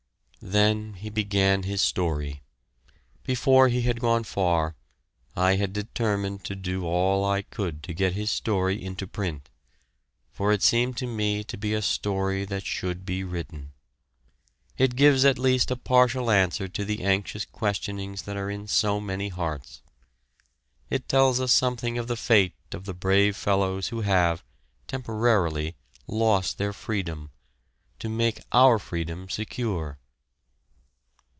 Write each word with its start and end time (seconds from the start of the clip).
Then 0.43 0.95
he 0.95 1.11
began 1.11 1.61
his 1.63 1.81
story. 1.83 2.41
Before 3.23 3.67
he 3.67 3.83
had 3.83 3.99
gone 3.99 4.23
far, 4.23 4.73
I 5.35 5.57
had 5.57 5.71
determined 5.71 6.43
to 6.45 6.55
do 6.55 6.83
all 6.83 7.23
I 7.23 7.43
could 7.43 7.83
to 7.83 7.93
get 7.93 8.13
his 8.13 8.31
story 8.31 8.83
into 8.83 9.05
print, 9.05 9.51
for 10.31 10.51
it 10.51 10.63
seemed 10.63 10.97
to 10.97 11.05
me 11.05 11.43
to 11.43 11.57
be 11.57 11.75
a 11.75 11.81
story 11.83 12.43
that 12.45 12.65
should 12.65 13.05
be 13.05 13.23
written. 13.23 13.73
It 14.79 14.95
gives 14.95 15.25
at 15.25 15.37
least 15.37 15.69
a 15.69 15.75
partial 15.75 16.31
answer 16.31 16.67
to 16.69 16.85
the 16.85 17.03
anxious 17.03 17.45
questionings 17.45 18.23
that 18.23 18.35
are 18.35 18.49
in 18.49 18.65
so 18.67 18.99
many 18.99 19.29
hearts. 19.29 19.83
It 20.89 21.07
tells 21.07 21.39
us 21.39 21.53
something 21.53 21.99
of 21.99 22.07
the 22.07 22.17
fate 22.17 22.55
of 22.71 22.85
the 22.85 22.95
brave 22.95 23.37
fellows 23.37 23.89
who 23.89 24.01
have, 24.01 24.43
temporarily, 24.87 25.75
lost 26.07 26.57
their 26.57 26.73
freedom 26.73 27.29
to 27.99 28.09
make 28.09 28.41
our 28.51 28.79
freedom 28.79 29.29
secure! 29.29 29.99